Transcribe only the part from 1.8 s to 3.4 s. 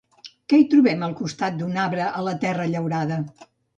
arbre a La terra llaurada?